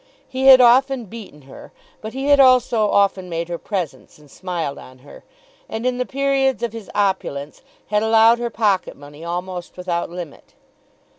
He 0.27 0.47
had 0.47 0.61
often 0.61 1.05
beaten 1.05 1.43
her; 1.43 1.71
but 2.01 2.13
he 2.13 2.25
had 2.29 2.39
also 2.39 2.89
often 2.89 3.29
made 3.29 3.49
her 3.49 3.59
presents 3.59 4.17
and 4.17 4.31
smiled 4.31 4.79
on 4.79 4.97
her, 5.05 5.23
and 5.69 5.85
in 5.85 5.99
the 5.99 6.07
periods 6.07 6.63
of 6.63 6.73
his 6.73 6.89
opulence, 6.95 7.61
had 7.89 8.01
allowed 8.01 8.39
her 8.39 8.49
pocket 8.49 8.97
money 8.97 9.23
almost 9.23 9.77
without 9.77 10.09
limit. 10.09 10.55